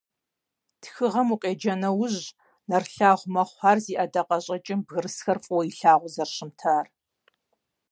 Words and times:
Тхыгъэм 0.81 1.27
укъеджа 1.33 1.75
нэужь, 1.81 2.21
нэрылъагъу 2.69 3.31
мэхъу 3.33 3.63
ар 3.69 3.77
зи 3.83 3.93
ӀэдакъэщӀэкӀым 3.99 4.79
бгырысхэр 4.85 5.37
фӀыуэ 5.43 5.63
илъагъуу 5.69 6.13
зэрыщымытар. 6.13 6.85